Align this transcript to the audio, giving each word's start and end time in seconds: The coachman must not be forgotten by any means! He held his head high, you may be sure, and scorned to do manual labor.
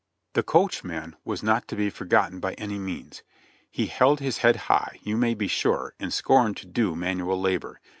The 0.33 0.41
coachman 0.41 1.15
must 1.25 1.43
not 1.43 1.67
be 1.67 1.91
forgotten 1.91 2.39
by 2.39 2.55
any 2.55 2.79
means! 2.79 3.21
He 3.69 3.85
held 3.85 4.19
his 4.19 4.39
head 4.39 4.55
high, 4.65 4.99
you 5.03 5.15
may 5.15 5.35
be 5.35 5.47
sure, 5.47 5.93
and 5.99 6.11
scorned 6.11 6.57
to 6.57 6.65
do 6.65 6.95
manual 6.95 7.39
labor. 7.39 7.79